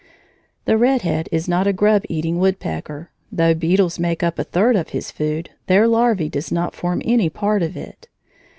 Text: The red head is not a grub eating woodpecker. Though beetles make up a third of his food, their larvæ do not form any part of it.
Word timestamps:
The 0.65 0.79
red 0.79 1.03
head 1.03 1.29
is 1.31 1.47
not 1.47 1.67
a 1.67 1.73
grub 1.73 2.05
eating 2.09 2.39
woodpecker. 2.39 3.11
Though 3.31 3.53
beetles 3.53 3.99
make 3.99 4.23
up 4.23 4.39
a 4.39 4.43
third 4.43 4.75
of 4.75 4.89
his 4.89 5.11
food, 5.11 5.51
their 5.67 5.85
larvæ 5.85 6.31
do 6.31 6.55
not 6.55 6.73
form 6.73 7.03
any 7.05 7.29
part 7.29 7.61
of 7.61 7.77
it. 7.77 8.07